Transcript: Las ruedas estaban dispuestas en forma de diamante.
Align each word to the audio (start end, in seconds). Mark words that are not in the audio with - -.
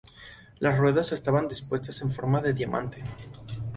Las 0.57 0.79
ruedas 0.79 1.11
estaban 1.11 1.47
dispuestas 1.47 2.01
en 2.01 2.09
forma 2.09 2.41
de 2.41 2.55
diamante. 2.55 3.03